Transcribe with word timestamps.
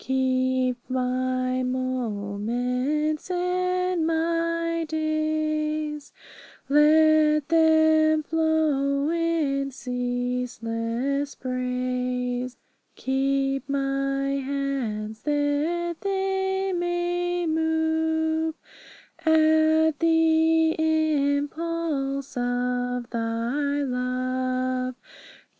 Keep 0.01 0.77
my 0.89 1.61
moments 1.61 3.29
and 3.29 4.07
my 4.07 4.83
days; 4.89 6.11
Let 6.67 7.47
them 7.49 8.23
flow 8.23 9.11
in 9.11 9.69
ceaseless 9.69 11.35
praise. 11.35 12.57
Keep 12.95 13.69
my 13.69 14.27
hands, 14.43 15.21
that 15.21 15.97
they 16.01 16.73
may 16.75 17.45
move 17.45 18.55
At 19.23 19.99
the 19.99 20.75
impulse 20.79 22.35
of 22.37 23.07
Thy 23.11 23.83
love. 23.83 24.95